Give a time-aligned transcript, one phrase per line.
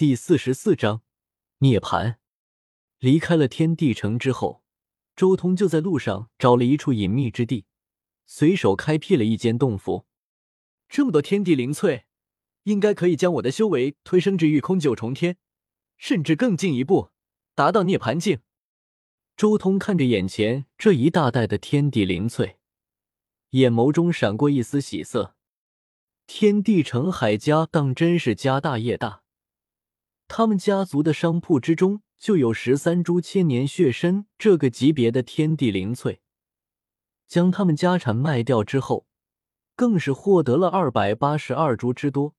[0.00, 1.02] 第四十四章
[1.58, 2.16] 涅槃。
[3.00, 4.64] 离开了天地城之后，
[5.14, 7.66] 周通就在路上找了一处隐秘之地，
[8.24, 10.06] 随手开辟了一间洞府。
[10.88, 12.06] 这么多天地灵翠，
[12.62, 15.36] 应该可以将我的修为推升至御空九重天，
[15.98, 17.10] 甚至更进一步，
[17.54, 18.40] 达到涅槃境。
[19.36, 22.56] 周通看着眼前这一大袋的天地灵翠，
[23.50, 25.36] 眼眸中闪过一丝喜色。
[26.26, 29.19] 天地城海家当真是家大业大，
[30.40, 36.22] 他们家族的商铺之中就有十三株千年血参这个级别的天地灵翠，
[37.26, 39.06] 将他们家产卖掉之后，
[39.76, 42.34] 更是获得了二百八十二株之多。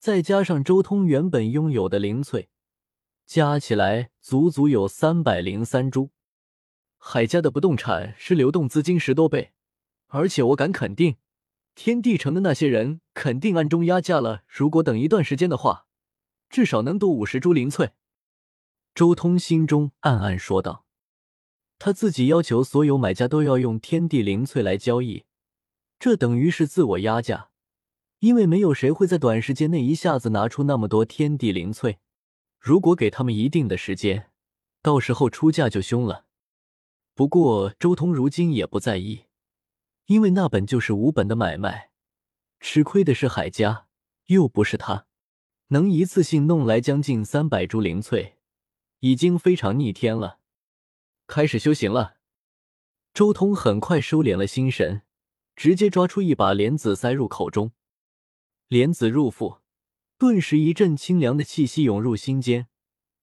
[0.00, 2.48] 再加上周通原本拥有的灵翠，
[3.24, 6.10] 加起来足足有三百零三株。
[6.98, 9.52] 海家的不动产是流动资金十多倍，
[10.08, 11.14] 而且我敢肯定。
[11.76, 14.42] 天地城的那些人肯定暗中压价了。
[14.48, 15.86] 如果等一段时间的话，
[16.52, 17.92] 至少能多五十株灵翠。
[18.94, 20.84] 周通心中暗暗说道
[21.80, 25.24] ：“他自己要求所有买家都要用天地灵翠来交易，
[25.98, 27.48] 这等于是自我压价，
[28.18, 31.98] 因为没有谁会在短时间内一下子拿出那么多天地灵翠。
[32.60, 34.30] 如果给他们一定的时间，
[34.82, 36.26] 到时候出价就凶了。
[37.14, 39.24] 不过周通如今也不在意。”
[40.06, 41.90] 因为那本就是无本的买卖，
[42.60, 43.86] 吃亏的是海家，
[44.26, 45.06] 又不是他。
[45.72, 48.36] 能一次性弄来将近三百株灵翠，
[49.00, 50.38] 已经非常逆天了。
[51.26, 52.18] 开始修行了。
[53.14, 55.00] 周通很快收敛了心神，
[55.56, 57.72] 直接抓出一把莲子塞入口中。
[58.68, 59.60] 莲子入腹，
[60.18, 62.66] 顿时一阵清凉的气息涌入心间，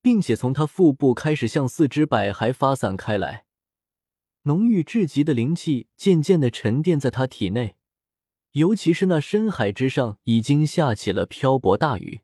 [0.00, 3.44] 并且从他腹部开始向四肢百骸发散开来。
[4.44, 7.76] 浓郁至极的灵气渐渐的沉淀在他体内，
[8.52, 12.22] 尤其是那深海之上已经下起了漂泊大雨。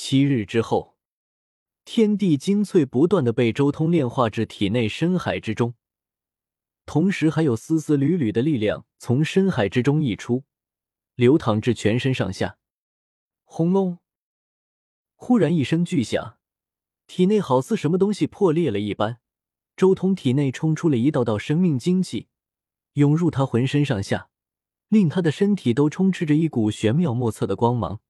[0.00, 0.96] 七日之后，
[1.84, 5.74] 天地精粹不断的被周通炼化至体内深海之中，
[6.86, 10.44] 同时还有丝丝缕缕的力量从深海之中溢出，
[11.16, 12.58] 流淌至全身上下。
[13.42, 13.98] 轰隆！
[15.16, 16.38] 忽然一声巨响，
[17.08, 19.18] 体内好似什么东西破裂了一般。
[19.76, 22.28] 周通体内冲出了一道道生命精气，
[22.92, 24.30] 涌入他浑身上下，
[24.86, 28.00] 令他的身体都充斥着一股玄妙莫测的光芒。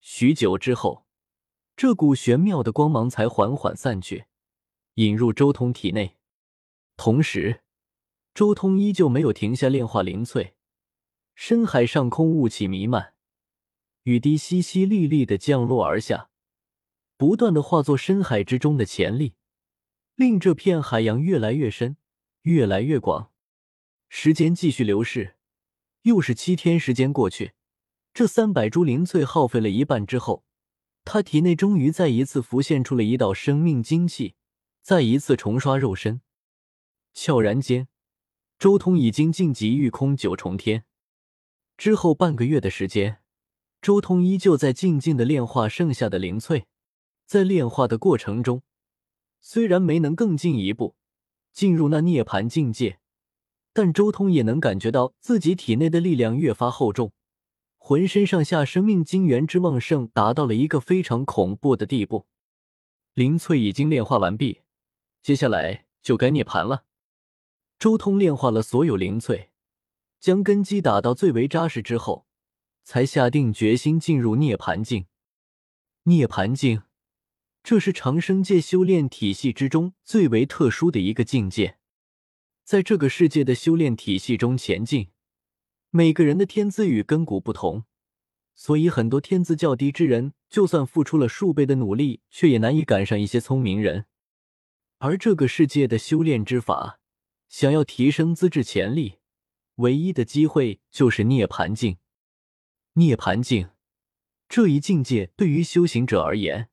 [0.00, 1.01] 许久之后，
[1.82, 4.26] 这股玄妙的光芒才缓缓散去，
[4.94, 6.16] 引入周通体内。
[6.96, 7.62] 同时，
[8.32, 10.54] 周通依旧没有停下炼化灵翠。
[11.34, 13.14] 深海上空雾气弥漫，
[14.04, 16.30] 雨滴淅淅沥沥的降落而下，
[17.16, 19.34] 不断的化作深海之中的潜力。
[20.14, 21.96] 令这片海洋越来越深，
[22.42, 23.32] 越来越广。
[24.08, 25.34] 时间继续流逝，
[26.02, 27.54] 又是七天时间过去。
[28.14, 30.44] 这三百株灵翠耗费了一半之后，
[31.04, 34.34] 他体内终于再一次浮现出了一道生命精气，
[34.80, 36.20] 再一次重刷肉身。
[37.12, 37.88] 悄然间，
[38.58, 40.84] 周通已经晋级御空九重天。
[41.76, 43.18] 之后半个月的时间，
[43.80, 46.66] 周通依旧在静静的炼化剩下的灵翠，
[47.26, 48.62] 在炼化的过程中。
[49.40, 50.94] 虽然没能更进一步
[51.52, 53.00] 进入那涅槃境界，
[53.72, 57.12] 但周通也能感觉到自己体内的力量越发厚重，
[57.84, 62.28] 浑身上下生命精元之旺盛达到了一个非常恐怖的地步。
[63.12, 64.60] 灵翠已经炼化完毕，
[65.20, 66.84] 接下来就该涅槃了。
[67.80, 69.50] 周通炼化了所有灵翠，
[70.20, 72.28] 将根基打到最为扎实之后，
[72.84, 75.06] 才下定决心进入涅槃境。
[76.04, 76.82] 涅槃境。
[77.64, 81.78] 这是长生界修炼体系之中最为特殊的一个境界，
[82.62, 85.11] 在这个世界的修炼体系中前进，
[85.94, 87.84] 每个人的天资与根骨不同，
[88.54, 94.06] 所以很多天资较低之人，就算付出了数倍的努力，却也难以赶上一些聪明人。
[95.00, 96.98] 而这个世界的修炼之法，
[97.46, 99.18] 想要提升资质潜力，
[99.74, 101.98] 唯一的机会就是涅槃境。
[102.94, 103.68] 涅槃境
[104.48, 106.70] 这一境界，对于修行者而言。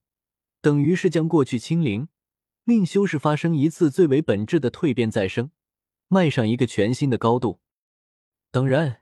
[0.62, 2.08] 等于是将过去清零，
[2.64, 5.52] 令修士发生一次最为本质的蜕变再生，
[6.08, 7.60] 迈上一个全新的高度。
[8.52, 9.02] 当然，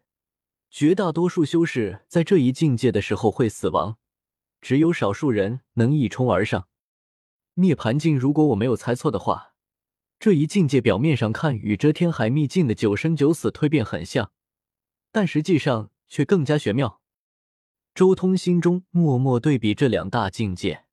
[0.69, 3.97] 绝大多数修士在这一境界的时候会死亡，
[4.61, 6.67] 只有少数人能一冲而上。
[7.55, 9.53] 涅槃境，如果我没有猜错的话，
[10.19, 14.31] 这一境界表面上看与遮天海秘境的九生九死蜕变很像，
[15.11, 17.01] 但实际上却更加玄妙。
[17.95, 20.83] 周通心中默默对比这两大境界。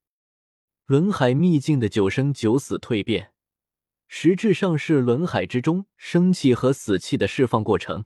[0.85, 3.31] 轮海秘境的九生九死蜕变，
[4.07, 8.03] 实质上是轮海之中生气和死气的释放过程；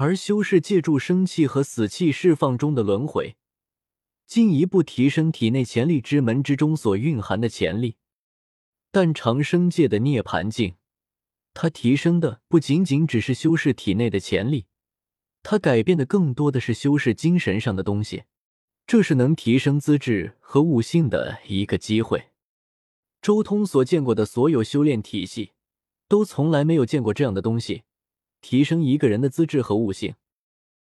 [0.00, 3.36] 而修士借助生气和死气释放中的轮回，
[4.26, 7.96] 进一步提升体内潜力之门之中所蕴含的潜力。
[8.90, 10.76] 但长生界的涅槃境，
[11.52, 14.64] 它提升的不仅仅只是修饰体内的潜力，
[15.42, 18.24] 它改变的更多的是修饰精神上的东西。
[18.86, 22.30] 这是能提升资质和悟性的一个机会。
[23.20, 25.52] 周通所见过的所有修炼体系，
[26.08, 27.82] 都从来没有见过这样的东西，
[28.40, 30.14] 提升一个人的资质和悟性。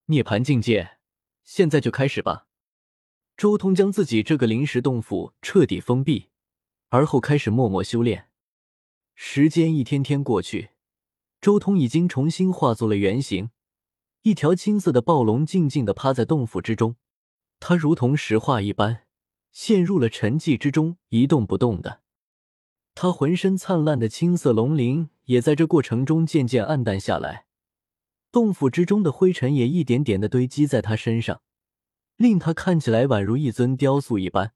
[0.07, 0.99] 涅槃境界，
[1.45, 2.47] 现在就开始吧。
[3.37, 6.31] 周通将自己这个临时洞府彻底封闭。
[6.91, 8.31] 而后开始默默修炼，
[9.15, 10.71] 时间一天天过去，
[11.39, 13.51] 周通已经重新化作了原形，
[14.23, 16.97] 一条青色的暴龙静静的趴在洞府之中，
[17.61, 19.05] 它如同石化一般，
[19.53, 22.01] 陷入了沉寂之中，一动不动的。
[23.01, 27.47] 他浑身灿烂的青色龙鳞也在这过程中渐渐暗淡下来，
[28.33, 31.41] 洞府之中的灰尘也一点点的堆积在他身上，
[32.17, 34.53] 令他看起来宛如一尊雕塑一般。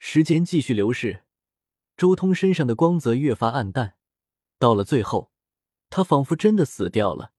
[0.00, 1.22] 时间继续流逝。
[1.96, 3.94] 周通身上的光泽越发暗淡，
[4.58, 5.30] 到了最后，
[5.88, 7.30] 他仿佛真的死掉了，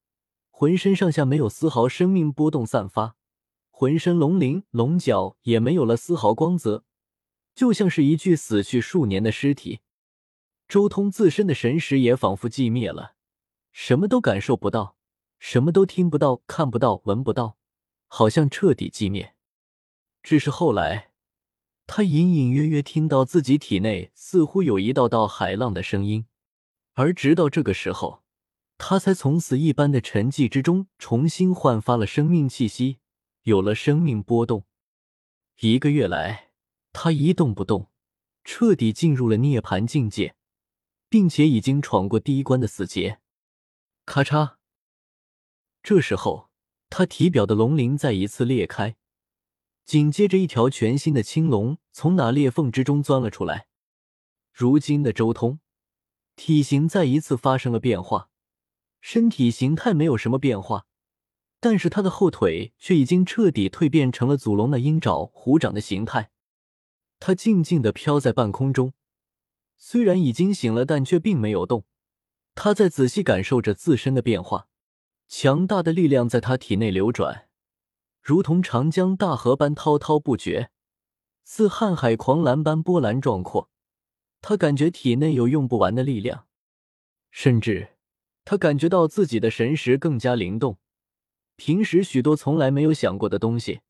[0.50, 3.18] 浑身上下没有丝毫生命波动散发，
[3.70, 6.86] 浑身龙鳞龙角也没有了丝毫光泽，
[7.54, 9.82] 就像是一具死去数年的尸体。
[10.74, 13.14] 周通自身的神识也仿佛寂灭了，
[13.72, 14.98] 什么都感受不到，
[15.38, 17.60] 什么都听不到、看不到、闻不到，
[18.08, 19.36] 好像彻底寂灭。
[20.24, 21.12] 只是后来。
[21.86, 26.26] 他隐隐约约听到自己体内似乎有一道道海浪的声音，
[26.94, 28.24] 而直到这个时候，
[28.80, 32.98] 他才从死一般的沉寂之中重新焕发了生命气息，
[33.44, 34.66] 有了生命波动。
[35.60, 36.50] 一个月来，
[36.92, 37.92] 他一动不动，
[38.44, 40.36] 彻底进入了涅槃境界，
[41.14, 43.20] 并且已经闯过第一关的死劫。
[44.04, 44.56] 咔嚓！
[45.84, 46.50] 这时候，
[46.90, 48.96] 他体表的龙鳞再一次裂开。
[49.86, 53.68] 紧接着，一条全新的青龙从那裂缝之中钻了出来。
[54.52, 55.60] 如今的周通，
[56.36, 58.32] 体型再一次发生了变化，
[59.00, 60.88] 身体形态没有什么变化，
[61.60, 66.32] 但是他的后腿却已经彻底蜕变成了祖龙那鹰爪、虎掌的形态。
[67.20, 68.94] 他静静的飘在半空中，
[69.86, 71.84] 虽然已经醒了，但却并没有动。
[72.56, 74.70] 他在仔细感受着自身的变化，
[75.28, 77.50] 强大的力量在他体内流转。
[78.22, 80.72] 如同长江大河般滔滔不绝，
[81.44, 83.70] 似瀚海狂澜般波澜壮阔。
[84.42, 86.48] 他感觉体内有用不完的力量，
[87.30, 87.90] 甚至
[88.46, 90.78] 他感觉到自己的神识更加灵动。
[91.58, 93.82] 平时许多从来没有想过的东西，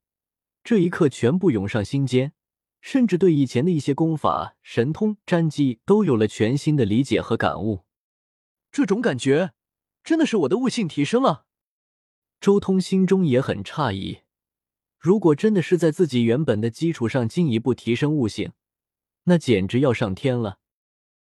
[0.64, 2.32] 这一刻全部涌上心间，
[2.84, 7.86] 甚至对以前的一些功法、神通、战技都有了全新的理解和感悟。
[8.70, 9.52] 这种感觉，
[10.04, 11.46] 真的是我的悟性提升了。
[12.42, 14.18] 周通心中也很诧异。
[14.98, 18.52] 如果真的是在自己原本的基础上进一步提升悟性，
[19.24, 20.58] 那简直要上天了。